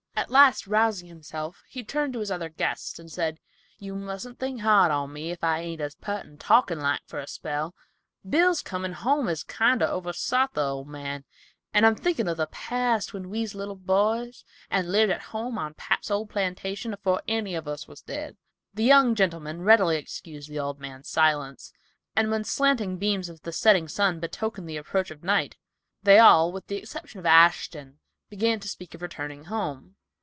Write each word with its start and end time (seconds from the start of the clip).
At 0.13 0.29
last 0.29 0.67
rousing 0.67 1.07
himself 1.07 1.63
he 1.67 1.83
turned 1.83 2.13
to 2.13 2.19
his 2.19 2.29
other 2.29 2.47
guests, 2.49 2.99
and 2.99 3.11
said, 3.11 3.39
"You 3.79 3.95
mustn't 3.95 4.37
think 4.37 4.61
hard 4.61 4.91
on 4.91 5.11
me, 5.11 5.31
if 5.31 5.43
I 5.43 5.61
ain't 5.61 5.81
as 5.81 5.95
peart 5.95 6.27
and 6.27 6.39
talkin' 6.39 6.79
like 6.79 7.01
for 7.07 7.17
a 7.17 7.25
spell; 7.25 7.73
Bill's 8.27 8.61
comin' 8.61 8.93
home 8.93 9.27
has 9.29 9.41
kinder 9.41 9.87
oversot 9.87 10.53
the 10.53 10.61
old 10.61 10.87
man, 10.87 11.23
and 11.73 11.87
I'm 11.87 11.95
thinkin' 11.95 12.27
of 12.27 12.37
the 12.37 12.45
past 12.45 13.13
when 13.13 13.29
we's 13.31 13.55
little 13.55 13.75
boys 13.75 14.43
and 14.69 14.91
lived 14.91 15.11
at 15.11 15.21
home 15.23 15.57
on 15.57 15.73
pap's 15.73 16.11
old 16.11 16.29
plantation 16.29 16.93
afore 16.93 17.23
any 17.27 17.55
of 17.55 17.67
us 17.67 17.87
was 17.87 18.01
dead." 18.03 18.37
The 18.75 18.83
young 18.83 19.15
gentlemen 19.15 19.63
readily 19.63 19.97
excused 19.97 20.49
the 20.51 20.59
old 20.59 20.79
man's 20.79 21.09
silence, 21.09 21.73
and 22.15 22.29
when 22.29 22.41
the 22.41 22.47
slanting 22.47 22.97
beams 22.97 23.27
of 23.27 23.41
the 23.41 23.51
setting 23.53 23.87
sun 23.87 24.19
betokened 24.19 24.69
the 24.69 24.77
approach 24.77 25.09
of 25.09 25.23
night, 25.23 25.55
they 26.03 26.19
all, 26.19 26.51
with 26.51 26.67
the 26.67 26.75
exception 26.77 27.19
of 27.19 27.25
Ashton, 27.25 27.99
began 28.29 28.59
to 28.59 28.67
speak 28.69 28.93
of 28.93 29.01
returning 29.01 29.45
home. 29.45 29.95